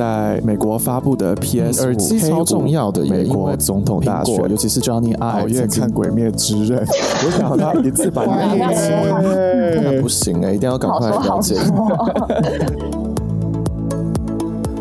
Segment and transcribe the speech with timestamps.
[0.00, 6.82] 在美国发布的 PS 耳机超重要的，美国总统大选，尤其是 Johnny Ive 熬夜看《鬼灭之刃》，
[7.26, 11.54] 我想他一次把那一集，不行哎，一定要赶快了解。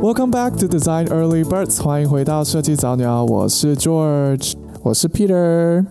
[0.02, 5.86] Welcome back to Design Early Birds，欢迎回到设计早鸟，我是 George，我是 Peter。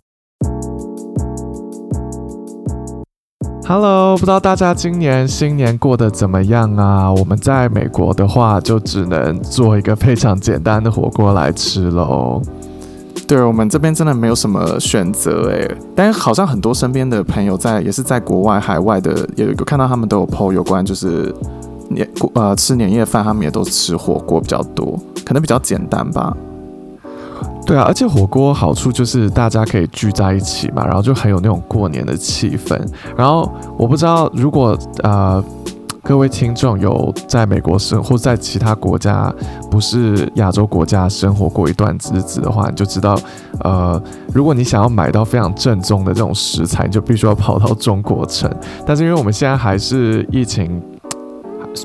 [3.69, 7.12] Hello，不知道大家今年新年过得怎么样啊？
[7.12, 12.41] 我们在美国的话，就只能做一个非常简单的火锅来吃喽。
[13.27, 21.30] 对，我们这边真的没有什么选择哎，但好像很多身边的朋友在，也是在国外、海外的，也有看到他们都有 po 有关就是
[21.91, 26.35] 年过呃吃年夜饭，他们也都吃火锅比较多，可能比较简单吧。
[27.69, 32.75] 对啊，而且火锅好处就是大家可以聚在一起嘛，然后就很有那种过年的气氛。
[33.15, 33.47] 然后
[33.77, 35.45] 我不知道，如果呃
[36.03, 39.31] 各位听众有在美国生，或在其他国家
[39.71, 43.21] 不是亚洲国家生活过一段日子的话，你就知道，
[43.60, 48.51] 呃，如果你想要买到非常正宗的这种食材，你就必须要跑到中国城。
[48.87, 50.82] 但是因为我们现在还是疫情。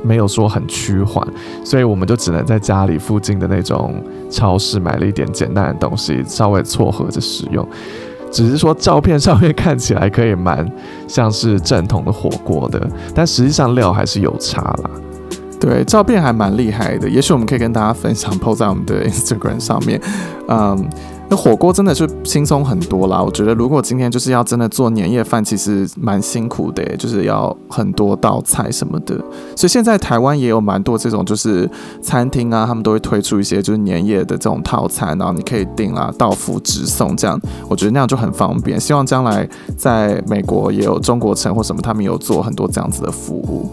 [0.03, 1.25] 没有说很趋缓，
[1.63, 3.95] 所以我们就只能在家里附近的那种
[4.29, 7.67] 超市买了一点简单的东西，稍微撮合着使用。
[8.31, 10.67] 只是说照片上面看起来可以蛮
[11.07, 14.89] 像是正统的火锅的，但实际上料还是有差啦。
[15.59, 20.01] 对，照片还蛮厉害的，也许我们可以跟大家分享，po 在我们的 Instagram 上面。
[20.47, 20.89] 嗯。
[21.33, 29.15] 那火锅真的是轻松很多啦，我觉得如果今天就是要真的做年夜饭，其实蛮辛苦的，就是要很多道菜什么的。
[29.55, 31.67] 所以现在台湾也有蛮多这种就是
[32.03, 38.79] 餐厅啊，他们都会推出一些就是年夜的这种套餐，然后你可以订啊，到府直送这样，我觉得那样就很方便。
[38.79, 43.71] 希望将来在美国也有中国城或什么，他们有做很多这样子的服务。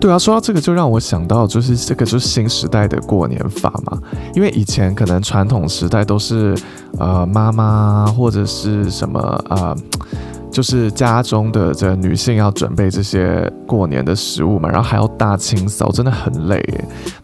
[0.00, 3.98] 对啊，说到这个就让我想到，就是这个就是新时代的过年法嘛。
[4.34, 6.54] 因为以前可能传统时代都是
[6.98, 9.76] 呃妈妈或者是什么呃，
[10.50, 16.62] 就是家中的这女性要准备这些过年的食物嘛，然后还要大清扫，真的很累。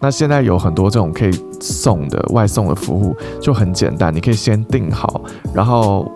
[0.00, 5.20] 那现在有很多这种可以送的外送的服务，就很简单，你可以先订好，
[5.54, 6.10] 然后。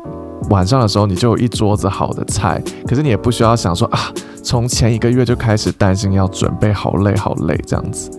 [0.51, 3.99] 晚上的时候，你就有一桌子好的菜，可是你也不需要想说啊，
[4.43, 8.11] 从前一个月就开始担心要准备，好累好累这样子。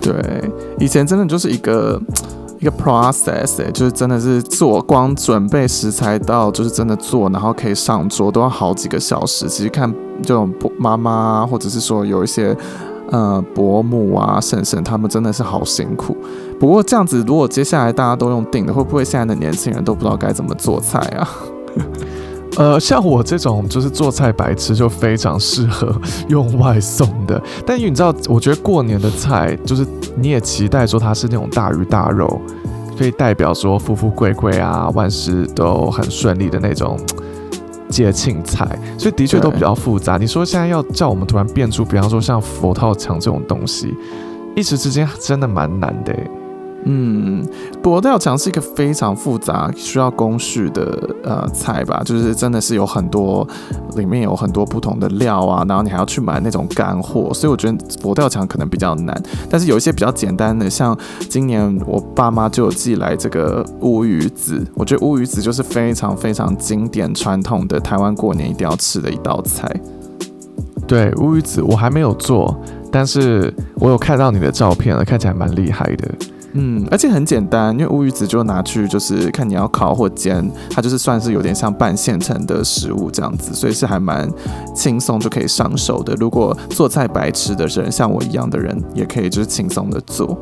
[0.00, 0.14] 对，
[0.78, 2.00] 以前真的就是一个
[2.60, 9.46] 一个 process，欸，就是真的是做光准备食材到就是真的做，然后可以上桌都要好几个小时。
[9.48, 9.92] 其实看
[10.22, 12.56] 这种妈妈或者是说有一些
[13.10, 16.16] 呃伯母啊、婶婶，他们真的是好辛苦。
[16.58, 21.28] 不过这样子，如果接下来大家都用订的，会不会现在的年轻人都不知道该怎么做菜啊？
[22.56, 25.92] 呃，像我这种就是做菜白痴，就非常适合
[26.28, 27.42] 用外送的。
[27.66, 29.84] 但因为你知道，我觉得过年的菜，就是
[30.16, 32.40] 你也期待说它是那种大鱼大肉，
[32.96, 36.96] 可以代表说富富贵贵啊，万事都很顺利的那种
[37.88, 38.64] 节庆菜，
[38.96, 40.16] 所以的确都比较复杂。
[40.16, 43.92] 你说现在要叫我们突然变出，比方说像佛跳墙这种东西，
[44.54, 46.14] 一时之间真的蛮难的。
[46.86, 47.42] 嗯，
[47.82, 53.46] 佛跳墙是一个非常复杂、需要工序的呃菜吧，就是真的是有很多，
[53.96, 59.22] 里面有很多不同的料啊，然后你还要去买那种干货，所以我觉得佛跳墙可能比较难。
[59.48, 60.96] 但是有一些比较简单的，像
[61.28, 69.66] 今年我爸妈就有寄来这个乌鱼子，我觉得乌鱼子就是非常非常经典传统的台湾过年一定要吃的一道菜。
[70.86, 72.54] 对，乌鱼子我还没有做，
[72.92, 76.08] 但是我有看到你的照片了，看起来蛮厉害的。
[76.56, 84.30] 嗯，而且很简单，因为乌鱼子就拿去就是看你要烤或煎，它就是算是有点像半现成的食物这样子，所以是还蛮
[84.74, 86.14] 轻松就可以上手的。
[86.14, 90.38] 如果做菜白痴的人，像我一样的人，也可以就是轻松的做。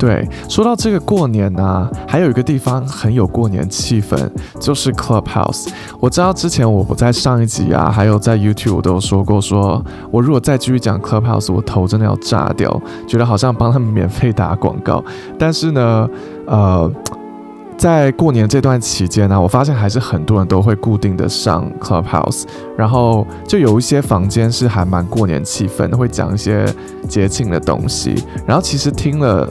[0.00, 4.16] 对，说到这个过年呢、还有一个地方很有过年气氛，
[4.58, 5.68] 就是 Clubhouse。
[6.00, 15.04] 我知道之前我不在上一集啊，还有在 YouTube 都有说过说，我如果再继续讲 Clubhouse，我头真的要炸掉，觉得好像帮他们免费打广告。
[15.38, 16.08] 但是呢，
[16.46, 16.90] 呃，
[17.76, 22.44] 在过年这段期间呢、我发现还是很多人都会固定的上 Clubhouse，
[22.74, 26.64] 然后就有一些房间是还蛮过年气氛，会讲一些
[27.06, 28.14] 节庆的东西，
[28.46, 29.46] 然后其实听了。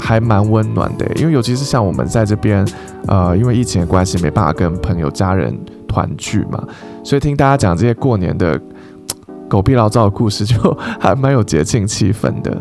[0.00, 2.66] 还蛮温暖的，因为尤其是像我们在这边，
[3.06, 5.56] 呃，因为疫情的关系，没办法跟朋友、家人
[5.86, 6.62] 团聚嘛，
[7.04, 8.60] 所以听大家讲这些过年的
[9.48, 10.56] 狗屁老早的故事，就
[10.98, 12.56] 还蛮有节庆气氛的。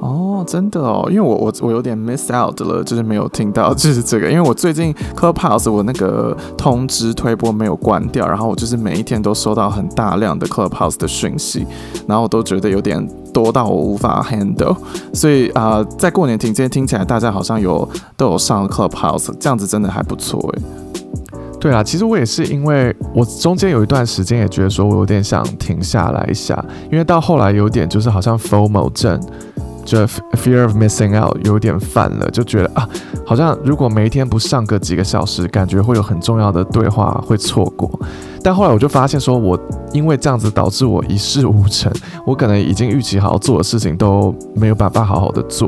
[0.00, 11.66] 哦，真的哦，因为我我我有点 miss out 了，就是没有听到 就是这个，因为我最近 Clubhouse 我那个通知推播没有关掉，然后我就是每一天都收到很大量的 Clubhouse 的讯息，
[12.06, 14.76] 然后我都觉得有点多到我无法 handle，
[15.12, 20.62] 所以啊、在过年期间听起来大家好像有都有上 Clubhouse，这样子真的还不错诶。
[21.58, 29.20] 对啊，其实我也是因为我中间有一段时间也觉得说我有点想停下来一下，因为到后来有点就是好像 FOMO 症。
[29.88, 30.06] 就
[30.36, 32.86] fear of missing out 有点烦了，就觉得啊，
[33.24, 37.90] 好像如果每一天不上个几个小时，感觉会有很重要的对话会错过。
[38.42, 39.58] 但后来我就发现，说我
[39.92, 41.90] 因为这样子导致我一事无成，
[42.26, 45.66] 我可能已经预期好做的事情都没有办法好好的做，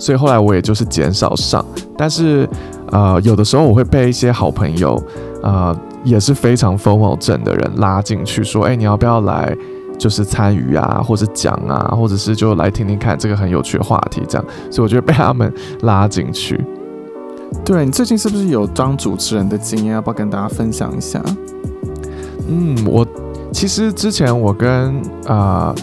[0.00, 1.64] 所以后来我也就是减少上。
[1.96, 2.48] 但是
[2.90, 5.00] 呃，有的时候我会被一些好朋友，
[5.44, 9.56] 呃，也是非常 FOMO 症的人拉进去，说，哎，你要不要来？
[10.00, 15.52] 就是参与啊，或者讲啊，或者是就来听听看这个很有趣的话题，这样，所以我觉得被他们
[15.82, 16.58] 拉进去。
[17.62, 19.92] 对，你最近是不是有当主持人的经验？
[19.92, 21.22] 要不要跟大家分享一下？
[22.48, 23.06] 嗯，我
[23.52, 25.74] 其实之前我跟啊、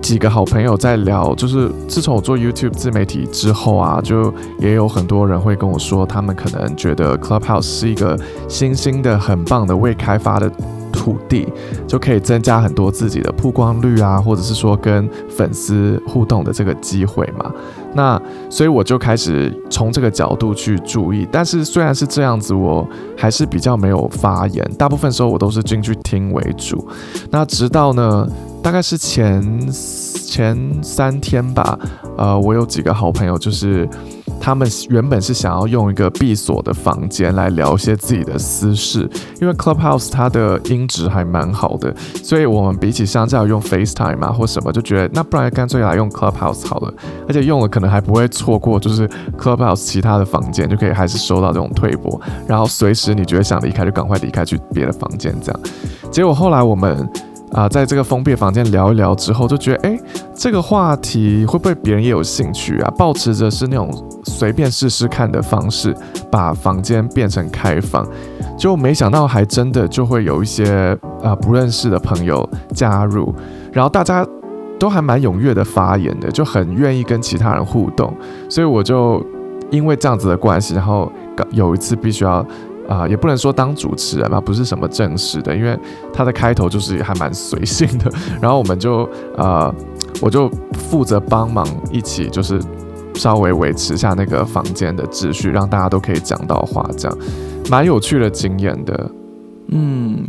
[0.00, 8.18] 几个好朋友在聊，就是自从我做 YouTube 自媒体之后啊，就也有很多人会跟我说，他们可能觉得 Clubhouse 是一个
[8.48, 10.50] 新兴的、很棒的未开发的。
[11.00, 11.48] 土地
[11.86, 17.50] 就可以增加很多自己的曝光率啊，或者是说跟粉丝互动的这个机会嘛。
[17.94, 18.20] 那
[18.50, 21.26] 所以我就开始从这个角度去注意。
[21.32, 22.86] 但是虽然是这样子，我
[23.16, 24.70] 还是比较没有发言。
[24.76, 26.86] 大部分时候我都是进去听为主。
[27.30, 28.28] 那直到呢，
[28.62, 31.78] 大概是前前三天吧，
[32.16, 33.88] 呃，我有几个好朋友就是。
[34.42, 39.00] 他们原本是想要用一个闭锁的房间来聊一些自己的私事，
[39.38, 46.94] 因为 Clubhouse 它的音质还蛮好的，所以我们比起相较用 FaceTime 嘛或什么，就觉得那不然干脆来用 Clubhouse 好了，
[47.28, 49.06] 而且用了可能还不会错过，就是
[49.38, 55.60] Clubhouse 其他的房间就可以还是收到这种推播，然后随时你觉得想离开就赶快离开去别的房间这样。
[56.10, 57.06] 结果后来我们。
[57.52, 60.00] 啊，在这个封闭房间聊一聊之后，就觉得，诶，
[60.34, 62.92] 这个话题会不会别人也有兴趣啊？
[62.96, 63.90] 抱持着是那种
[64.24, 65.94] 随便试试看的方式，
[66.30, 68.06] 把房间变成开放，
[68.56, 73.34] 就没想到还真的就会有一些啊不认识的朋友加入，
[73.72, 74.24] 然后大家
[74.78, 78.14] 都还蛮踊跃的发言的，就很愿意跟其他人互动，
[78.48, 79.20] 所以我就
[79.70, 81.10] 因为这样子的关系，然后
[81.50, 82.46] 有一次必须要。
[82.90, 85.78] 啊、呃，也不能说当主持人吧，不是什么正式的，因为
[86.12, 88.10] 他的开头就是还蛮随性的。
[88.42, 89.72] 然后我们就呃，
[90.20, 92.60] 我就负责帮忙一起，就是
[93.14, 97.18] 稍微维持下那个房间的秩序，让大家都可以讲到话，这样
[97.70, 99.10] 蛮有趣的经验的。
[99.68, 100.26] 嗯，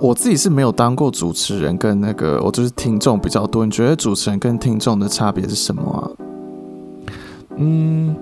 [0.00, 3.64] 我自己是没有当过主持人，跟那个我就是听众比较多。
[3.64, 6.04] 你觉得主持人跟听众的差别是什么啊？
[7.56, 8.14] 嗯。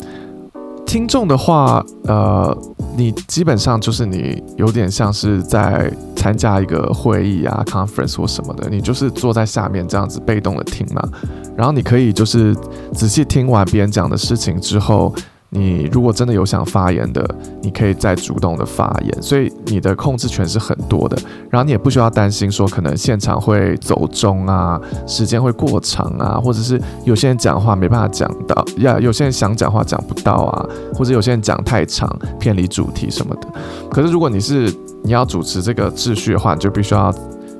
[0.92, 2.54] 听众的话，呃，
[2.98, 11.02] 你基本上就是你有点像是在参加一个会议啊，conference 或什么的，你就是坐在下面这样子被动的听嘛，
[11.56, 12.54] 然后你可以就是
[12.92, 15.10] 仔细听完别人讲的事情之后。
[15.54, 17.22] 你如果真的有想发言的，
[17.60, 21.16] 你可以再主动的发言，所以你的控制权是很多的。
[21.50, 32.10] 然后你也不需要担心说可能现场会走钟啊，时间会过长啊，或者是有些人讲话没办法讲到，呀，有些人想讲话讲不到啊，或者有些人讲太长
[32.40, 33.46] 偏离主题什么的。
[33.90, 37.14] 可是如果你是你要主持这个秩序的话，你就必须要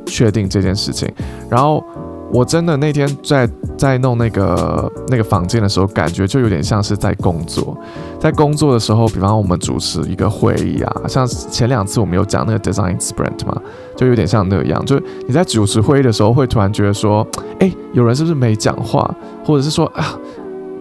[0.06, 1.06] 确定这件事情，
[1.50, 1.84] 然后。
[2.32, 7.76] 我真的那天在在弄那个那个房间的时候，感觉就有点像是在工作。
[8.18, 13.61] 在工作的时候，比方我们主持一个会议啊，像前两次我们有讲那个 design sprint 嘛，
[13.95, 14.83] 就有点像那样。
[14.87, 17.26] 就你在主持会议的时候，会突然觉得说，
[17.61, 19.14] 哎，有人是不是没讲话，
[19.45, 20.18] 或者是说啊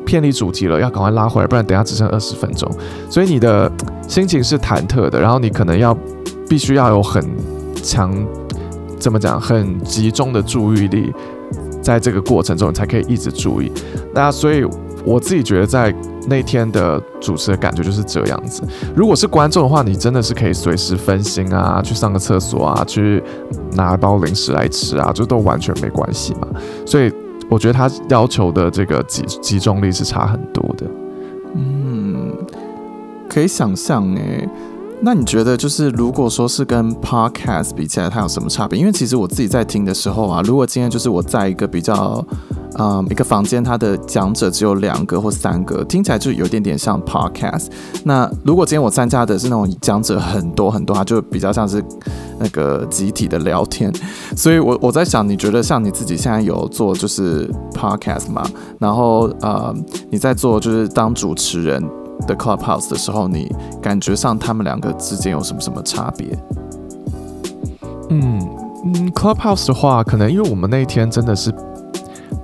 [0.05, 2.71] 偏离主题了，要赶快拉回来，不然等下只剩二十分钟。
[3.09, 3.69] 所以你的
[4.07, 5.93] 心情是忐忑的，然后你可能要
[6.47, 7.21] 必须要有很
[7.83, 8.15] 强，
[8.97, 11.13] 怎么讲，很集中的注意力。
[11.81, 13.71] 在这个过程中，你才可以一直注意。
[14.13, 14.63] 那所以
[15.03, 15.93] 我自己觉得，在
[16.27, 18.61] 那天的主持的感觉就是这样子。
[18.95, 23.23] 如果是观众的话，你真的是可以随时分心啊，去上个厕所啊，去
[23.73, 26.47] 拿包零食来吃啊，就都完全没关系嘛。
[26.85, 27.11] 所以
[27.49, 30.85] 我觉得他要求的这个集集中力是差很多的。
[31.55, 32.31] 嗯，
[33.27, 34.47] 可以想象诶。
[35.03, 38.79] 那你觉得，就是如果说是跟 podcast 比起来，它有什么差别？
[38.79, 42.23] 因为其实我自己在听的时候啊，如果今天就是我在一个比较
[42.77, 47.65] 嗯，一个房间它的讲者只有两个或三个，听起来就有点点像 podcast。
[48.03, 51.83] 那如果今天我参加的是那种讲者很多很多，它就比较像是
[52.39, 53.91] 那个集体的聊天。
[54.37, 58.43] 所以我我在想，你觉得像你自己现在有做就是 podcast 吗？
[58.77, 59.75] 然后呃，
[60.11, 61.83] 你在做就是当主持人
[62.27, 66.37] 的 Clubhouse 的时候，你感觉上他们两个之间有什么什么差别？
[68.09, 68.39] 嗯
[68.85, 71.53] 嗯，Clubhouse 的话，可能因为我们那一天真的是。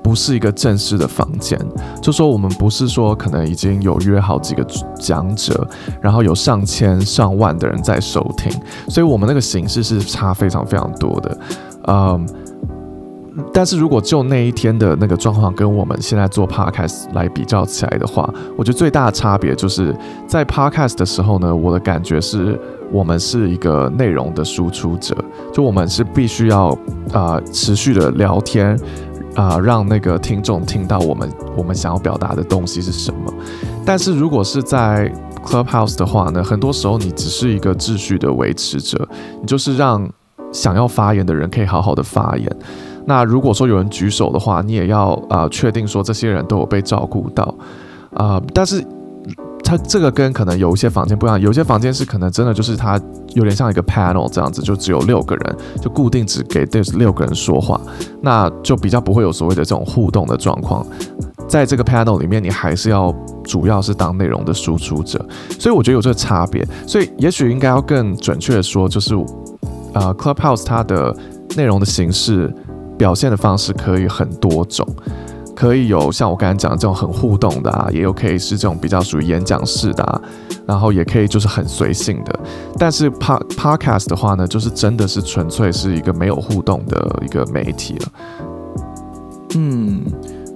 [0.04, 1.60] 不是一个正式的房间，
[2.02, 4.66] 就说我们不是说可能已经有约好几个
[4.98, 5.68] 讲者，
[6.00, 8.50] 然后有上千上万的人在收听，
[8.88, 11.38] 所以我们那个形式是差非常非常多的。
[11.90, 12.26] 嗯，
[13.54, 19.96] 但是如果就那一天的那个状况跟我们现在做 podcast 来比较起来的话，我觉得最大的差别就是
[20.28, 22.60] 在 podcast 的时候呢，我的感觉是
[22.92, 25.16] 我们是一个内容的输出者，
[25.54, 26.78] 就我们是必须要
[27.14, 28.78] 啊、持续的聊天。
[29.36, 33.32] 啊、让那个听众听到我们我们想要表达的东西是什么。
[33.86, 35.14] 但是如果是在
[35.46, 39.08] Clubhouse 的话呢，很多时候你只是一个秩序的维持者，
[39.40, 40.10] 你就是让
[40.52, 42.52] 想要发言的人可以好好的发言。
[43.08, 47.56] 那如果说有人举手的话，你也要啊、确定说这些人都有被照顾到
[48.14, 48.86] 啊、但是。
[49.64, 52.98] 它这个跟可能有一些房间不一样，有些房间是可能真的就是它
[53.34, 57.82] 有点像一个 panel 这样子，就只有六个人，就固定只给这六个人说话，
[58.22, 60.86] 那就比较不会有所谓的这种互动的状况。
[61.50, 65.20] 在这个 panel 里面，你还是要主要是当内容的输出者，
[65.60, 66.66] 所以我觉得有这个差别。
[66.88, 69.16] 所以也许应该要更准确的说，就是
[69.94, 71.14] 呃，Clubhouse 它的
[71.58, 72.54] 内容的形式
[72.98, 74.88] 表现的方式可以很多种。
[75.56, 80.22] 可以有像我刚才讲的这种很互动的啊，也有可以是这种比较属于演讲式的啊，
[80.68, 82.40] 然后也可以就是很随性的。
[82.78, 88.12] 但是 Pod Podcast 的话呢，就是真的是纯粹是一个没有互动的一个媒体了。
[89.56, 90.04] 嗯，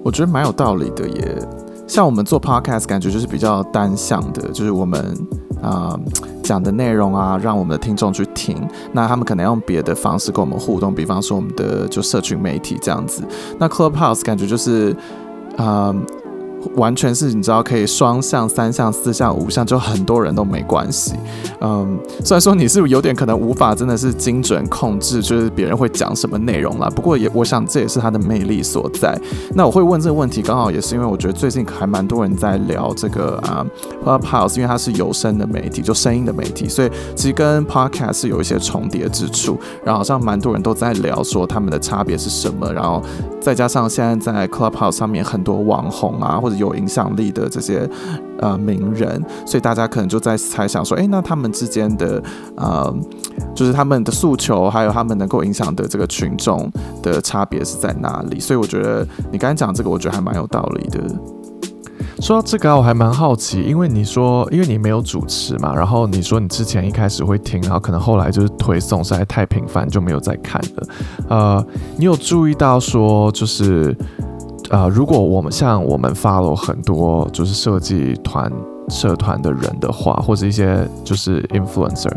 [0.04, 1.48] 我觉得蛮有道理的耶。
[1.88, 5.18] 像我们做 Podcast，感觉就是比较单向的，就是我们
[5.64, 6.00] 啊。
[6.44, 13.24] 讲的内容啊，让我们的听众去听，那他们可能用别的方式跟我们互动，比方说我们的就社群媒体这样子。
[13.60, 14.96] 那 Clubhouse 感觉就是，
[15.58, 16.04] 嗯、
[16.76, 21.14] 完全是你知道可以双向、三向、四向、五向，就很多人都没关系。
[21.60, 26.90] 嗯，虽然说你是有点可能无法真的是精准控制，就是别人会讲什么内容啦。
[26.96, 29.20] 不过也我想这也是它的魅力所在。
[29.54, 33.66] 那我会问这个问题，刚好也是因为我觉得最近还蛮多人在聊这个啊
[34.04, 39.60] ，Clubhouse，因为它是有声的媒体，就声音的媒体，所以其实跟 Podcast 是有一些重叠之处。
[39.84, 42.72] 然后好像蛮多人都在聊说他们的差别是什么。
[42.72, 43.02] 然后
[43.40, 47.90] 再加上现在在 Clubhouse 上面很多网红啊，或有影响力的这些
[48.40, 52.22] 呃名人，所以大家可能就在猜想说，诶，那他们之间的
[52.56, 52.94] 呃，
[53.56, 58.40] 就是他们的诉求，还有他们能够影响的这个群众的差别是在哪里？
[58.40, 61.00] 所以我觉得你刚才讲这个，我觉得还蛮有道理的。
[62.20, 70.88] 说到这个，我还蛮好奇，因为你说，因为你没有主持嘛，然后你说你之前一开始会听，然后可能后来就是推送实在太频繁，就没有再看了。
[71.30, 71.66] 呃，
[71.98, 73.96] 你有注意到说，就是。
[74.72, 78.50] 呃，如果我们像我们 follow 很多就是设计团
[78.88, 82.10] 社团的人的话，或者一些就是 influencer，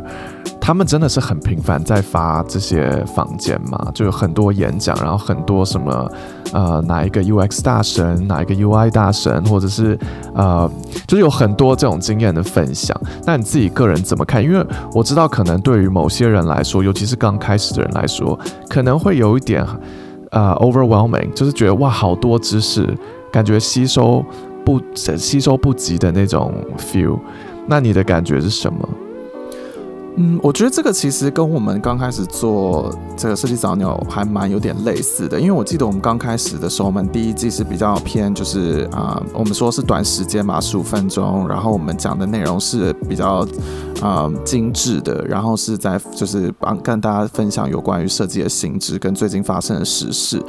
[0.60, 6.08] 他们真的是很频繁在发这些房间嘛，就有很多演讲，然后很多什么
[6.52, 9.98] 呃哪一个 UX 大神，哪一个 UI 大神，或者是
[10.32, 10.70] 呃
[11.08, 12.96] 就是有很多这种经验的分享。
[13.26, 14.40] 那你自己个人怎么看？
[14.40, 19.66] 因为我知道可能对于某些人来说，尤其是刚开始的人来说，可能会有一点。
[20.34, 22.84] 啊、，overwhelming，就是觉得哇，好多知识，
[23.30, 24.24] 感觉吸收
[24.64, 27.16] 不吸收不及的那种 feel。
[27.68, 28.88] 那你的感觉是什么？
[30.16, 43.44] 嗯，我觉得这个其实跟我们刚开始做这个设计早鸟还蛮有点类似的，因为我记得我们刚开始的时候，我们第一季是比较偏就是啊、我们说是短时间嘛，十五分钟，然后我们讲的内容是比较
[44.00, 50.40] 啊、精致的，然后是在就是帮跟大家分享有关于设计的新知跟最近发生的时事，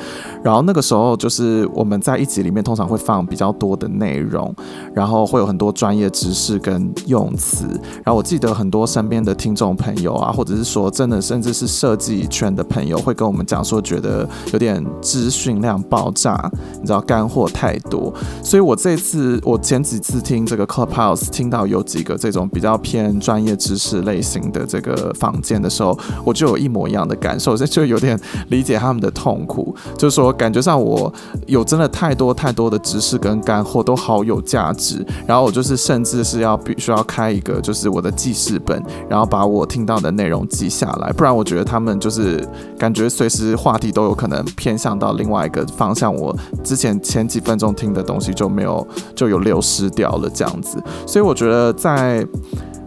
[0.43, 4.53] 然后那个时候就是我们在一集里面通常会放比较多的内容，
[4.93, 7.65] 然后会有很多专业知识跟用词，
[8.03, 9.54] 然后我记得很多身边的听。
[9.55, 18.13] 这种朋友啊，或者是说真的，甚至是设计圈的朋友，会跟我们讲说，觉得有点资讯量爆炸，你知道干货太多。
[18.43, 28.19] 所以我这次，我前几次听这个 Clubhouse，听到有几个这种比较偏专业知识类型的这个房间的时候，我就有一模一样的感受，这就有点
[28.49, 31.11] 理解他们的痛苦，就是说感觉上我
[31.47, 42.47] 有真的太多太多的知识跟干货都好有价值，然后我就是甚至是要必须要开一个就是我的记事本，然后把我听到的内容记下来，不然我觉得他们就是
[42.77, 48.85] 感觉随时话题都有可能偏向到另外一个方向，我之前前几分钟听的东西就没有
[49.15, 52.25] 就有流失掉了这样子，所以我觉得在。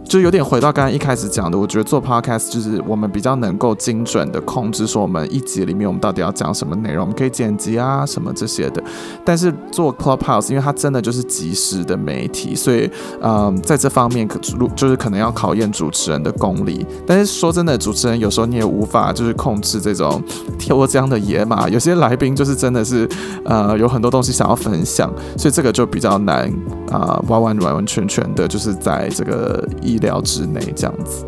[0.09, 8.83] 就有点回到刚刚一开始讲的，我觉得做 podcast 就是我们比较能够精准的控制，说我们一集里面我们到底要讲什么内容，我们可以剪辑啊什么这些的。
[9.23, 12.89] 但是做 Clubhouse，因为它真的就是即时的媒体，所以
[13.21, 14.39] 嗯，在这方面可
[14.75, 16.83] 就是可能要考验主持人的功力。
[17.05, 20.19] 但是说真的，主持人有时候你也无法就是控制这种
[20.57, 23.07] 脱缰的野马，有些来宾就是真的是
[23.45, 26.51] 呃有很多东西想要分享，所以这个就比较难
[26.89, 29.98] 啊、完完完完全全的就是在这个一。
[29.99, 31.25] 意料之内，这样子。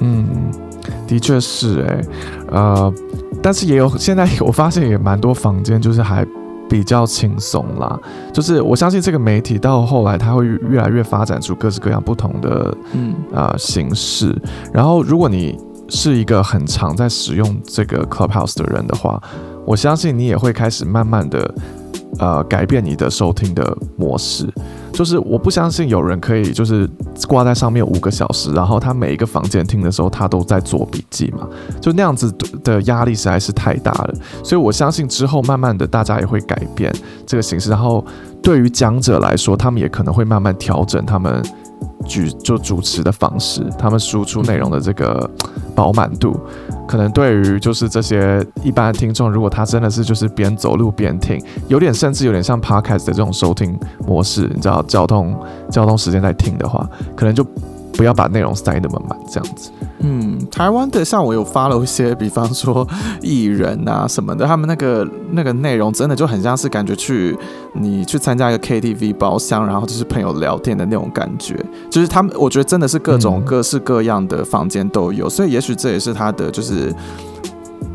[0.00, 0.26] 嗯，
[1.06, 2.06] 的确是哎、欸，
[2.50, 2.94] 呃，
[3.42, 6.26] 但是也有现在我发现也蛮多房间就是还
[6.68, 7.98] 比较轻松啦，
[8.32, 14.36] 就是我相信这个媒体到后来它会越来越发展出各式各样不同的嗯啊、呃、形式。
[14.72, 19.22] 然后如果你是一个很常在使用这个 Clubhouse 的人的话，
[19.64, 21.54] 我相信你也会开始慢慢的
[22.18, 24.48] 呃改变你的收听的模式。
[24.92, 26.88] 就是我不相信有人可以就是
[27.26, 31.48] 挂在上面五个小时，然后他每一个房间听的时候，他都在做笔记嘛，
[31.80, 32.32] 就那样子
[32.62, 34.14] 的压力实在是太大了。
[34.44, 36.92] 所以我相信之后慢慢的大家也会改变
[37.26, 38.04] 这个形式，然后
[38.40, 41.42] 对于讲者来说，他们也可能会慢慢调整他们。
[42.06, 45.30] 举就主持的方式，他们输出内容的这个
[45.74, 46.38] 饱满度，
[46.86, 55.34] 可能对于就是这些一般的听众，如果他真的是就是边走路边听，有点甚至有点像 podcast 的这种收听模式，你知道交通
[55.70, 57.44] 交通时间在听的话，可能就
[57.94, 59.70] 不要把内容塞那么满，这样子。
[60.00, 62.86] 嗯，台湾的像我有 follow 一些，比方说
[63.22, 67.36] 艺人啊什么的，他们那个那个内容真的就很像是感觉去
[67.72, 71.58] 你去参加一个 KTV 包厢，然后就是朋友聊天的那种感觉，
[71.88, 76.94] 就是他们我觉得真的是各种各式各样的房间都有，嗯、所以也许这也是他的就是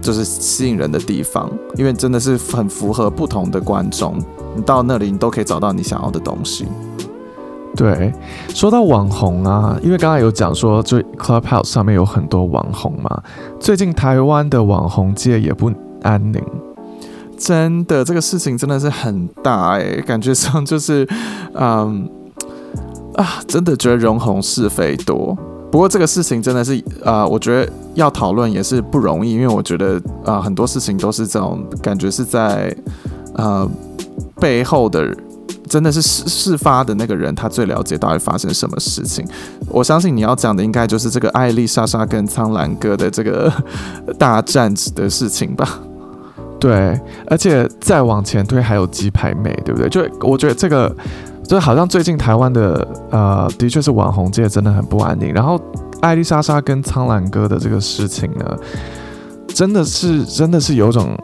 [0.02, 4.18] 就是吸引人的地方，因为真的是很符合不同的观众，
[4.56, 6.66] 你到那里你都可以找到你想要的东西。
[7.80, 8.12] 对，
[8.50, 13.24] 说到网红啊，因为刚才有讲说，就 Clubhouse 上面有很多网红嘛。
[13.58, 15.72] 最近台湾的网红界也不
[16.02, 16.44] 安宁，
[17.38, 21.08] 真的，这个事情真的是很大哎、欸，感觉上就是，
[21.54, 22.10] 嗯，
[23.16, 25.34] 啊，真的觉得人红是非多。
[25.72, 32.76] 不过这个事情真的是，啊、我觉得要讨论也是不容易，因为我觉得啊、很多事情都是这种感觉是在，
[33.36, 33.66] 呃，
[34.38, 35.16] 背后的。
[35.70, 39.26] 真的是事事发的那个人，他最了解到底发生什么事情。
[39.68, 43.54] 我相信你要讲的应该就是这个艾丽莎莎跟苍兰哥的这个
[44.18, 45.80] 大战的事情吧？
[46.60, 49.88] 对，而且再往前推还有鸡排妹，对不对？
[49.88, 50.94] 就我觉得这个，
[51.48, 55.32] 就好像最近台湾的呃，的确是网红界真的很不安宁。
[55.32, 55.58] 然后
[56.02, 58.58] 艾丽莎莎跟苍兰哥的这个事情呢，
[59.48, 61.16] 真的是真的是有种。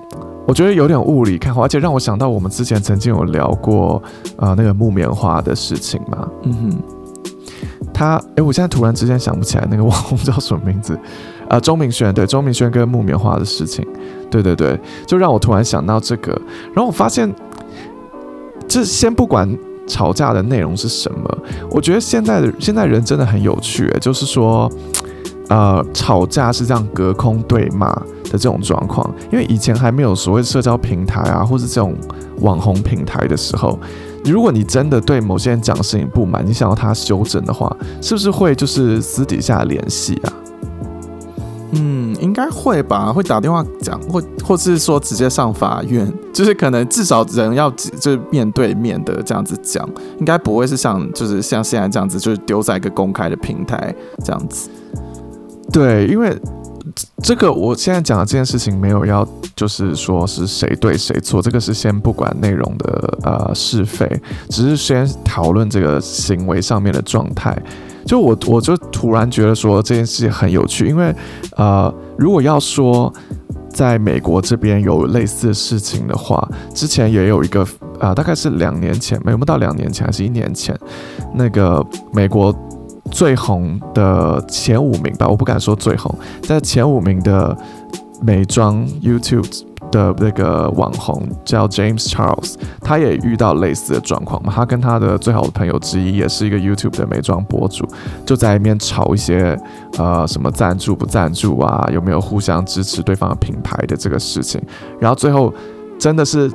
[0.47, 4.01] 我觉得有点雾里看花，而且让我想到我们之前曾经有聊过，
[4.37, 6.27] 呃，那个木棉花的事情嘛。
[6.43, 6.77] 嗯哼，
[7.91, 10.93] 他，哎，我现在突然之间想不起来那个网红叫什么名字，
[11.45, 13.83] 啊、 呃，钟明轩，对，钟明轩跟木棉花的事情，
[14.29, 16.31] 对对对，就让我突然想到这个，
[16.73, 17.33] 然后我发现，
[18.67, 19.49] 这先不管
[19.87, 21.37] 吵架的内容是什么，
[21.71, 24.71] 我觉得现在的现在人真的很有趣，就是说。
[25.49, 31.95] 呃，吵架是这样隔空对骂的这种状况，因为以前还没有所谓社交平台啊，或是这种
[32.41, 33.79] 网红平台的时候，
[34.23, 40.33] 如果你真的对某些人讲事情不满，你想要他修正的话，是不是会就是私底下联系啊？
[41.77, 54.69] 嗯，应该会吧，会打电话讲，或或是说直接上法院，就是可能至少人要就是面对面的这样子讲，应该不会是像就是像现在这样子，就是丢在一个公开的平台这样子。
[55.71, 56.37] 对，因为
[57.21, 64.07] 这个我现在讲的这件事情没有要，就是说是谁对谁错，这个是先不管内容的呃是非，
[64.49, 67.57] 只是先讨论这个行为上面的状态。
[68.05, 71.13] 就我我就突然觉得说这件事情很有趣，因为
[71.57, 73.11] 呃如果要说
[73.67, 77.67] 在美国这边有类似的事情的话，之前也有一个
[77.99, 80.77] 啊、大概是两年前，没有到两年前还是一年前，
[81.33, 82.55] 那个美国。
[83.11, 87.55] 最红的前五名吧，我不敢说最红，在前五名的
[88.21, 94.51] 美妆 YouTube 的那个网红叫 James Charles，他也遇到类似的状况嘛。
[94.53, 97.87] 他跟他的最好的朋友之一，也是一个 YouTube 的美妆博主，
[98.25, 99.57] 就在里面吵一些
[99.97, 104.61] 呃什么赞助不赞助啊，有没有互相支持对方品牌的这个事情。
[104.99, 105.53] 然后最后
[105.99, 106.51] 真的是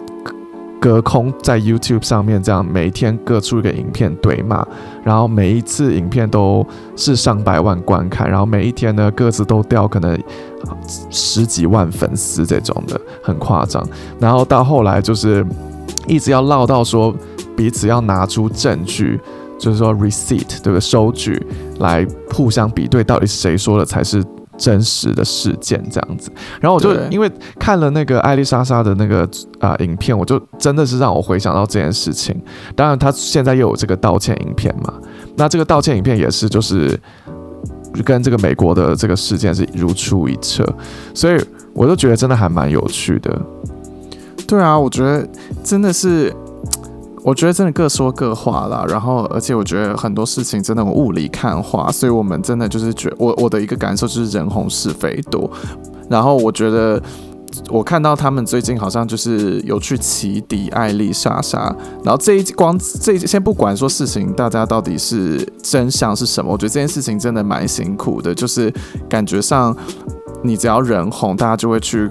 [0.81, 4.67] 隔空在 YouTube 上面这样每天各出一个影片对骂，
[5.05, 6.67] 然后每一次影片都
[6.97, 10.19] 是上百万观看，然后每一天呢各自都掉可能。
[11.09, 13.83] 十几万粉丝这种的很夸张，
[14.19, 15.45] 然后到后来就是
[16.07, 17.15] 一直要闹到说
[17.57, 19.19] 彼此要拿出证据，
[19.59, 20.81] 就是说 receipt 对不对？
[20.81, 21.43] 收据
[21.79, 24.23] 来互相比对，到底谁说的才是
[24.61, 26.31] 真实的事件这样子。
[26.61, 29.23] 然后我就因为看了那个艾丽莎莎的那个
[29.59, 32.41] 啊、呃、影片，我就真的是让我回想到这件事情。
[32.77, 34.95] 当然，他现在又有这个道歉影片嘛，
[35.37, 36.97] 那这个道歉影片也是就是。
[38.05, 40.65] 跟这个美国的这个事件是如出一辙，
[41.13, 41.37] 所以
[41.75, 43.37] 我就觉得真的还蛮有趣的。
[44.47, 45.29] 对啊，我觉得
[45.65, 46.33] 真的是，
[47.23, 48.85] 我觉得真的各说各话啦。
[48.89, 55.51] 然后，而且我觉得很多事情真的雾里看花，所以我们真的就是觉我我的一个感受就是人红是非多。
[56.09, 57.03] 然后我觉得。
[57.69, 68.73] 我看到他们最近好像就是有去起底艾丽莎莎，然后这一光这一先不管说事情大家到底是真相是什么，我觉得这件事情真的蛮辛苦的，就是
[69.09, 69.77] 感觉上
[70.45, 72.09] 你只要人红，大家就会去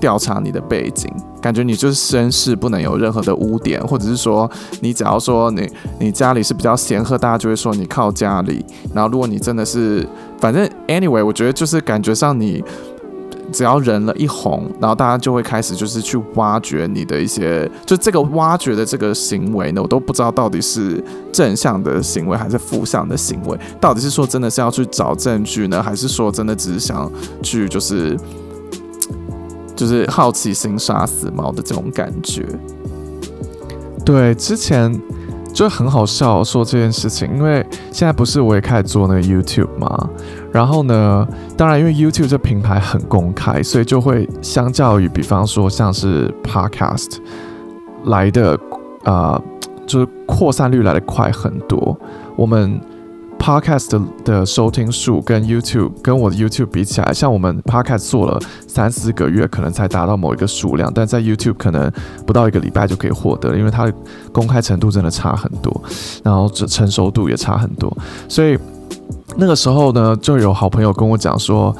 [0.00, 5.68] 调查你的背景，感觉你就是身世不能有任何的污点，或者是说你只要说你
[5.98, 10.06] 你家里是比较显赫，大家就会说你靠家里，然后如果你真的是
[10.38, 12.62] 反正 anyway，我觉得就是感觉上你。
[13.52, 27.08] 只要人了一红，然后大家就会开始就是去挖掘你的一些，就这个挖掘的这个行为呢，我都不知道到底是正向的行为还是负向的行为，到底是说真的是要去找证据呢，还是说真的只是想
[27.42, 28.18] 去就是
[29.74, 32.46] 就是好奇心杀死猫的这种感觉？
[34.04, 35.00] 对，之前。
[35.52, 40.10] 就很好笑说这件事情，因为现在不是我也开始做那个 YouTube 嘛，
[40.50, 41.24] 然后呢，
[41.56, 47.18] 当然因为 YouTube 这平台很公开，所以就会相较于比方说像是 Podcast
[48.06, 48.58] 来的，
[49.04, 49.40] 呃，
[49.86, 51.96] 就是扩散率来的快很多，
[52.34, 52.80] 我们。
[53.44, 61.92] Podcast 的，的收听数跟 YouTube 跟我的 YouTube 比起来，像我们 Podcast 做了三四个月，可能才达到某一个数量，但在 YouTube 可能
[62.26, 63.92] 不到一个礼拜就可以获得，因为它的
[64.32, 65.82] 公开程度真的差很多，
[66.22, 67.94] 然后这成熟度也差很多，
[68.30, 68.58] 所以
[69.36, 71.76] 那个时候呢，就有好朋友跟我讲说。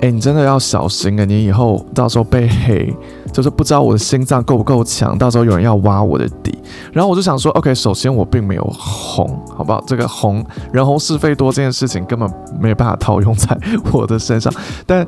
[0.00, 1.24] 哎、你真的要小心啊！
[1.24, 2.94] 你以后到时候被黑，
[3.32, 6.58] 就是不知道我的心脏够不够强，到时候有人要挖我的底。
[6.92, 9.26] 然后我就想说，OK，首先我并没有红，
[9.56, 9.82] 好不好？
[9.86, 12.30] 这个红人红是非多这件事情根本
[12.60, 13.56] 没有办法套用在
[13.92, 14.52] 我的身上。
[14.84, 15.06] 但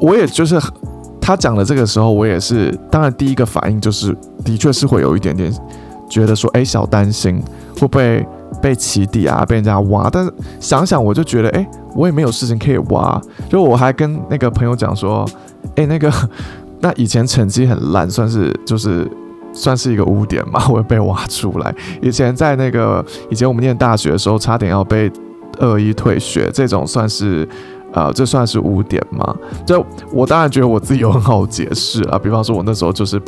[0.00, 0.60] 我也就是
[1.20, 5.52] 他讲的这个时候，我也是，当然第一个反应就是，的确是会有一点点
[6.08, 7.42] 觉得说，哎、小担心
[7.80, 8.24] 会不会
[8.60, 10.08] 被起底啊，被人家挖。
[10.10, 15.24] 但是想想我就觉得，哎、我也没有事情可以挖，就我还跟那个朋友讲说，
[15.76, 16.12] 诶，那个，
[16.80, 19.10] 那以前成绩很烂，算是就是
[19.52, 21.74] 算是一个污点嘛， 我会被挖出来。
[22.00, 25.10] 以前在那个以前我们念大学的时候，差点要被
[25.58, 27.48] 二一退学，这种算是
[27.92, 29.36] 呃，这算是污点吗？
[29.66, 33.20] 就我当然觉得我自己有很好解释啊，比方说我那时候就是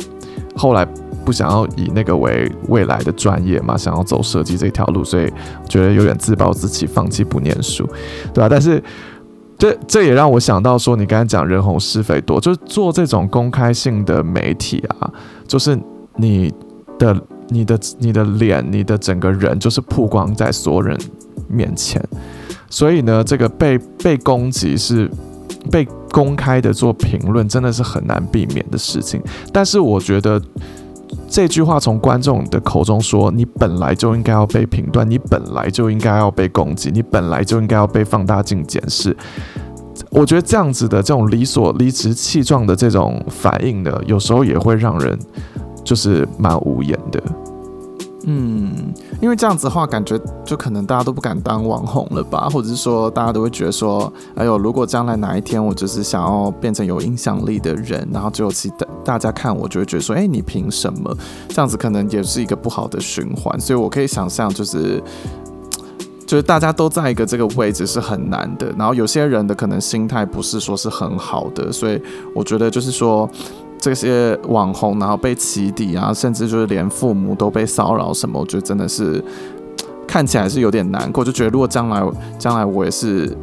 [0.55, 0.87] 后来。
[1.25, 5.31] 不想要以那个为未来的专业嘛，想要走设计这条路，所以
[5.67, 7.87] 觉得有点自暴自弃，放弃不念书，
[8.33, 8.49] 对吧？
[8.49, 8.83] 但是
[9.57, 15.09] 这这也让我想到说，你刚才讲人红是非多，就是做这种公开性的媒体啊，
[15.47, 15.79] 就是
[16.17, 16.53] 你
[16.99, 17.15] 的、
[17.49, 20.97] 你的、你的脸、你的整个人，就是曝光在所有人
[21.47, 22.03] 面前，
[22.69, 25.09] 所以呢，这个被被攻击是
[25.71, 29.21] 被公开的做评论，真的是很难避免的事情。
[29.53, 30.41] 但是我觉得。
[31.27, 39.15] 这句话从观众的口中说，你本来就应该要被评断，你本来就应该要被攻击，你本来就应该要被放大镜检视。
[40.09, 45.17] 我觉得这样子的这种理所理直气壮的这种反应呢，有时候也会让人
[45.83, 47.21] 就是蛮无言的。
[48.25, 61.13] 嗯，因为这样子的话，感觉就可能大家都不敢当网红了吧，或者是说大家都会觉得说，哎呦，如果将来哪一天我就是想要变成有影响力的人，然后只有其大大家看我，就会觉得说，哎，你凭什么？
[61.49, 65.03] 这样子可能也是一个不好的循环，所以我可以想象，就是
[66.25, 72.01] 就是大家都在一个这个位置是很难的，然后有些人的可能心态不是说是很好的，所以
[72.33, 73.29] 我觉得就是说。
[73.83, 79.21] 这些网红，然后被起底啊，甚至就是连父母都被骚扰什么，我觉得真的是
[80.07, 81.21] 看起来是有点难过。
[81.21, 82.01] 就觉得如果将来
[82.39, 83.35] 将来我也是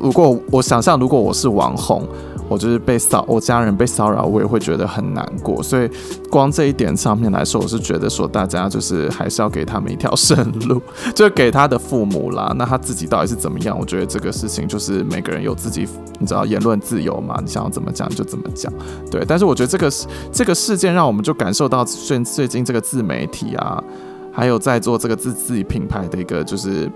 [0.00, 2.06] 如果我想象，如果我是网红。
[2.46, 5.62] 我就是被骚，我家人被骚扰，我也会觉得很难过。
[5.62, 5.88] 所以，
[6.30, 10.36] 光这一点上面来说，我是觉得说，大家就是还是要给他们一条生
[10.68, 10.80] 路，
[11.14, 12.54] 就给他的父母啦。
[12.58, 13.74] 那他自己到底是怎么样？
[13.78, 15.88] 我觉得这个事情就是每个人有自己，
[16.20, 18.70] 你知道言论自由嘛，你想要怎么讲就怎么讲。
[19.10, 19.90] 对，但是我觉得这个
[20.30, 23.82] 这个事件让我们就感受到最最近这个自媒体啊，
[24.30, 26.90] 还有在做这个自自己品牌的一个就是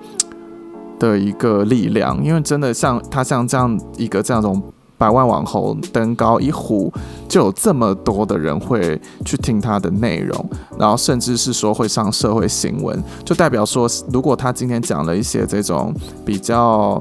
[0.99, 4.63] 的一个力量，因为真的像他像这样一个这样种。
[4.99, 6.93] 百万网红登高一呼，
[7.29, 15.95] 就有这么多的人会去听他的内容，然后甚至是说会上社会新闻，就代表说，如果他今天讲了一些这种
[16.27, 17.01] 比较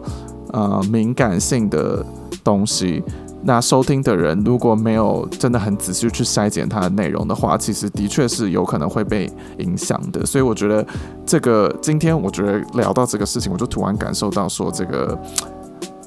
[0.53, 2.05] 呃敏感性的
[2.43, 3.03] 东西，
[3.47, 10.25] 那收听的人如果没有真的很仔细去筛检它的内容的话，其实的确是有可能会被影响的。
[10.25, 10.86] 所以我觉得
[11.25, 15.17] 这个今天我觉得聊到这个事情，我就突然感受到说这个。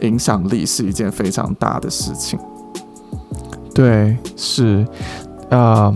[0.03, 2.39] 影响力是一件非常大的事情，
[3.75, 4.83] 对，是，
[5.51, 5.93] 啊、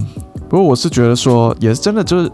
[0.47, 2.31] 不过我是觉得说，也是真的，就是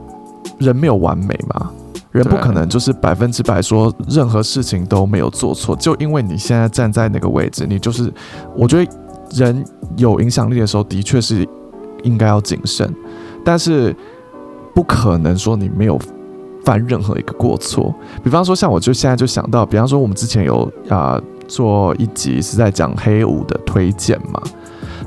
[0.59, 1.71] 人没有完美嘛，
[2.13, 8.13] 人不可能就是百分之百说任何事情都没有做错，就因为你现在站在那个位置，你就是，
[8.57, 8.91] 我觉得
[9.33, 9.65] 人
[9.97, 11.49] 有影响力的时候，的确是
[12.03, 12.93] 应该要谨慎，
[13.45, 13.95] 但是
[14.75, 15.99] 不可能说你没有。
[16.63, 17.93] 犯任何一个过错，
[18.23, 24.41] 比方说像我就现在就想到，比方说我们之前有啊、呃、做一集是在讲黑五的推荐嘛，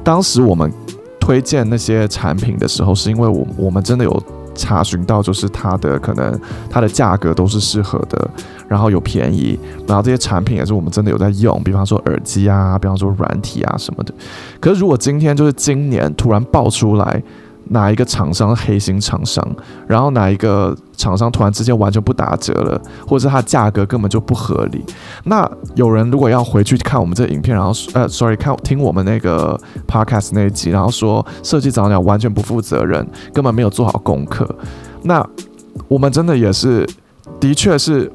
[0.03, 0.73] 当时我们
[1.19, 4.23] 推荐那些产品的时候，是因为我我们真的有
[4.55, 6.39] 查询到，就是它的可能
[6.69, 8.29] 它的价格都是适合的，
[8.67, 14.13] 然后有便宜，然后这些产品也是我们真的有在用，比方说耳机啊，比方说软体啊什么的。
[14.59, 17.21] 可是如果今天就是今年突然爆出来。
[17.69, 19.45] 哪一个厂商黑心厂商，
[19.87, 24.83] 然后哪一个厂商突然之间完全不打折了，或者是它价格根本就不合理。
[25.23, 34.47] 那有人如果要回去看我们这个影片，然后呃，sorry，看听我们那个 podcast 那一集，然后说设计早鸟完全不负责任，根本没有做好功课。
[35.03, 35.25] 那
[35.87, 36.87] 我们真的也是，
[37.39, 38.11] 的确是，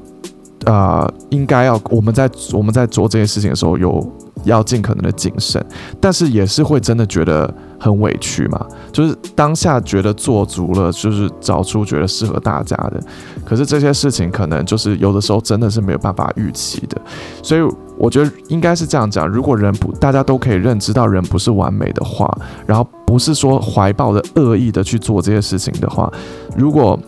[0.65, 4.11] 呃，应该要我们在我们在做这件事情的时候有。
[4.45, 5.61] 要尽可能的谨慎，
[5.99, 8.65] 但是也是会真的觉得很委屈嘛。
[8.91, 13.01] 就是当下觉得做足了，就是找出觉得适合大家的，
[13.45, 16.99] 可是这些事情可能就是有的时候真的是没有办法预期的。
[17.41, 17.61] 所以
[17.97, 22.29] 我觉得应该是这样讲：如果人不大家都可以认知到人不是完美的话，
[22.65, 26.11] 然后不是说怀抱着恶意的去做这些事情的话，
[26.57, 26.99] 如果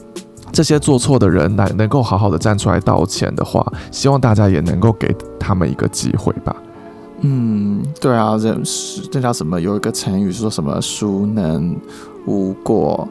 [0.51, 6.53] 这些做错的人来能够好好的站出来道歉的话，希望大家也能够给他们一个机会吧。
[7.21, 9.61] 嗯，对啊，这是这叫什么？
[9.61, 11.75] 有一个成语说什么“孰能
[12.25, 13.07] 无过”。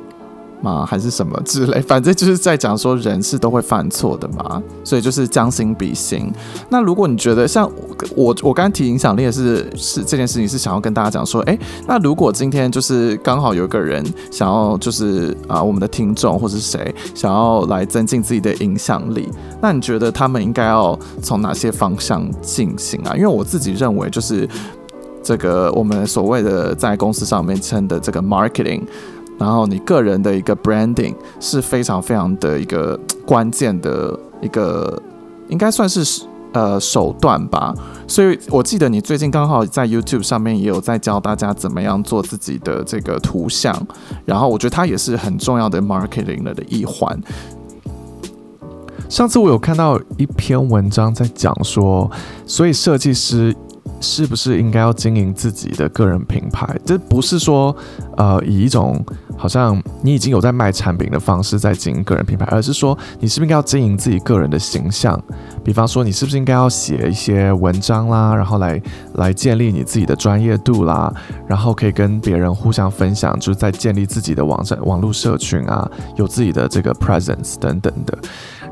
[0.60, 0.84] 吗？
[0.86, 1.80] 还是什么之类？
[1.86, 6.32] 反正就是在讲说人是都会犯错的嘛，所以就是将心比心。
[6.68, 7.70] 那如果你觉得像
[8.14, 19.28] 我，我刚刚提影响力的是是这件事情是想要跟大家讲说，诶，那如果今天就是刚好有一个人想要就是啊，我们的听众或是谁想要来增进自己的影响力，
[19.60, 23.14] 那你觉得他们应该要从哪些方向进行啊？
[23.14, 24.48] 因为我自己认为就是
[25.22, 28.82] 这个我们所谓的在公司上面称的这个 marketing。
[29.40, 35.02] 然后你个人的一个 branding 是非常非常的一个关键的一个，
[35.48, 37.74] 应该算是呃手段吧。
[38.06, 43.74] 所以我记得你最近刚好在 YouTube 上面也有在教大家怎么样做自己的这个图像，
[44.26, 47.18] 然后我觉得它也是很重要的 marketing 的一环。
[49.08, 52.10] 上次我有看到一篇文章在讲说，
[52.44, 53.56] 所以设计师。
[54.02, 56.78] 是不是应该要经营自己的个人品牌？
[56.86, 57.74] 这不是说，
[58.16, 59.04] 呃，以一种
[59.40, 65.18] 好像你已经有在卖产品的方式在经营个人品牌，而是说，你是不是应该要经营自己个人的形象？
[65.64, 68.80] 比方说，你是不是应该要写一些文章啦，然后来
[69.14, 71.10] 来建立你自己的专业度啦，
[71.46, 78.18] 然后可以跟别人互相分享，就是在建立自己的网站、网络社群啊，有自己的这个 presence 等等的。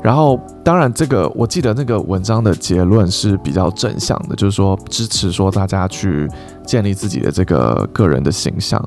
[0.01, 6.25] 然后，当然，这个我记得那个文章的结论是比较正向的，就是说支持说大家去
[6.65, 8.81] 建立自己的这个个人的形象，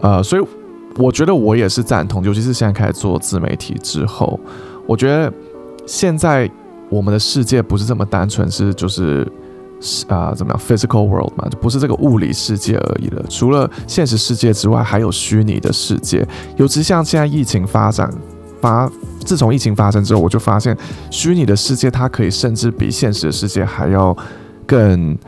[0.00, 0.46] 呃，所以
[0.96, 4.38] 我觉得我也是赞同，尤其是现在开始做自媒体之后，
[4.86, 5.32] 我觉得
[5.86, 6.50] 现在
[6.88, 9.26] 我们的世界不是这么单纯，是就是
[10.08, 16.26] 啊、怎么样，physical world 嘛，就不是这个物理世界而已了，除了现实世界之外，还有虚拟的世界，
[16.56, 18.12] 尤其像现在疫情发展。
[18.60, 18.88] 发
[19.24, 20.76] 自从疫情发生之后，我就发现
[21.10, 24.16] 虚拟的世界它可以甚至比现实世界还要
[24.64, 25.18] 更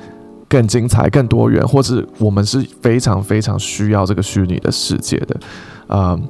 [0.55, 5.37] 更精彩、更多元，或者我们是非常非常需要这个虚拟的世界的，
[5.88, 6.29] 嗯，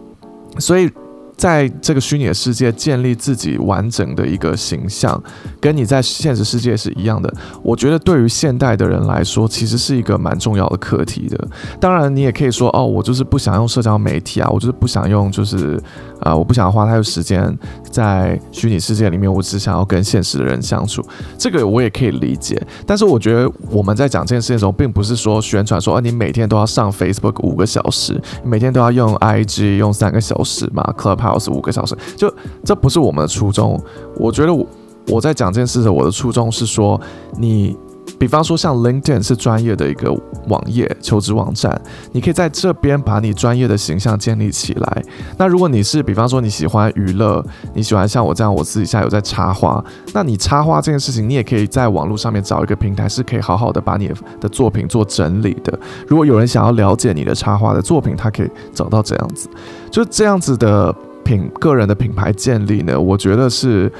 [0.58, 0.90] 所以
[1.36, 5.20] 在这个虚拟的世界建立自己完整的一个形象，
[5.60, 7.32] 跟你在现实世界是一样的。
[7.62, 11.48] 我觉得对于现代的人来说，其实是一个蛮重要的课题的。
[11.80, 15.80] 当然，你也可以说，哦，我就是不想用社交媒体啊，我就是不想用，就是
[16.20, 17.54] 啊、我不想花太多时间
[17.90, 21.04] 在虚拟世界里面，我只想要跟现实的人相处。
[21.36, 22.60] 这个我也可以理解。
[22.86, 32.32] 但是我觉得我们在讲这件事情的时候，并不是说宣传说，啊，你每天都要上 Facebook 五个小时，每天都要用 IG 用三个小时嘛，Club，Clubhouse 五个小时，就
[32.64, 33.80] 这不是我们的初衷。
[34.16, 34.66] 我觉得我
[35.08, 37.00] 我在讲这件事的，我的初衷是说
[37.38, 37.76] 你。
[38.18, 40.14] 比方说，像 LinkedIn 是专业的一个
[40.48, 41.78] 网页求职网站，
[42.12, 45.02] 你可以在这边把你专业的形象建立起来。
[45.38, 49.82] 那如果你是，比方说你喜欢娱乐，你喜欢像我这样，我私底下有在插花，
[50.12, 55.76] 那你插花这件事情，你也可以在网络上面找一个平台，是可以好好的把你的作品做整理的。
[56.06, 59.48] 如果有人想要了解你的插花的作品，他可以找到这样子，
[59.90, 63.90] 就这样子的品个人的品牌建立呢，我觉得是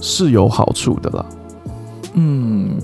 [0.00, 1.26] 是有好处的了。
[2.14, 2.78] 嗯。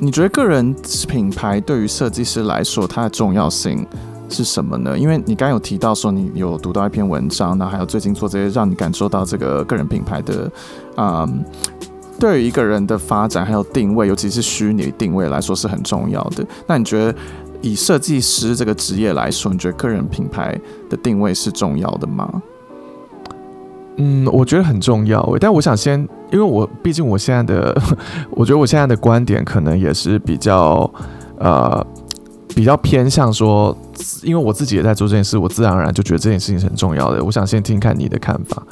[0.00, 0.72] 你觉得个人
[1.08, 3.84] 品牌对于设计师来说，它的重要性
[4.28, 4.96] 是什么呢？
[4.96, 10.48] 因为你刚有提到说你有读到一篇文章，那还有最近做这些，让你感受到这个个人品牌的，
[10.96, 11.44] 嗯，
[12.20, 16.46] 对于一个人的发展还有定位，尤其是虚拟定位来说是很重要的。
[16.68, 17.12] 那你觉得
[17.60, 20.56] 以设计师这个职业来说，你觉得个人品牌
[20.88, 22.40] 的定位是重要的吗？
[24.00, 25.98] 嗯，我觉得很重要，但我想先，
[26.30, 27.76] 因为我毕竟我现在的，
[28.30, 30.88] 我觉得我现在的观点可能也是比较，
[31.38, 31.84] 呃，
[32.54, 33.76] 比较偏向说，
[34.22, 37.24] 因为我自己也在做这件事，我自然而然就觉得这件事情是很重要的。
[37.24, 38.62] 我想先听看你的看法。